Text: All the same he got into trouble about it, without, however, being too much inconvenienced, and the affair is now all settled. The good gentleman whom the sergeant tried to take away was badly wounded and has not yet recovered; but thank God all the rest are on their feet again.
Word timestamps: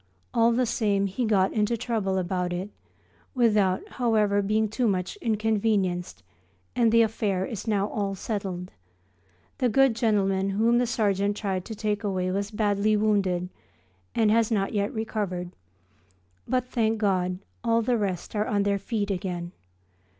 All 0.33 0.51
the 0.51 0.65
same 0.65 1.05
he 1.05 1.25
got 1.25 1.53
into 1.53 1.77
trouble 1.77 2.17
about 2.17 2.51
it, 2.51 2.71
without, 3.35 3.87
however, 3.87 4.41
being 4.41 4.67
too 4.67 4.87
much 4.87 5.15
inconvenienced, 5.17 6.23
and 6.75 6.91
the 6.91 7.03
affair 7.03 7.45
is 7.45 7.67
now 7.67 7.87
all 7.87 8.15
settled. 8.15 8.71
The 9.59 9.69
good 9.69 9.95
gentleman 9.95 10.49
whom 10.49 10.79
the 10.79 10.87
sergeant 10.87 11.37
tried 11.37 11.65
to 11.65 11.75
take 11.75 12.03
away 12.03 12.31
was 12.31 12.49
badly 12.49 12.97
wounded 12.97 13.49
and 14.15 14.31
has 14.31 14.49
not 14.49 14.73
yet 14.73 14.91
recovered; 14.91 15.51
but 16.47 16.65
thank 16.65 16.97
God 16.97 17.37
all 17.63 17.83
the 17.83 17.95
rest 17.95 18.35
are 18.35 18.47
on 18.47 18.63
their 18.63 18.79
feet 18.79 19.11
again. 19.11 19.51